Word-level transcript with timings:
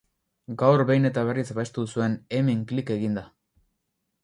Gaur 0.61 0.81
behin 0.91 1.05
eta 1.09 1.25
berriz 1.27 1.43
abestu 1.55 1.85
duzuen 1.85 2.17
hemen 2.39 2.65
klik 2.73 2.93
eginda. 2.99 3.27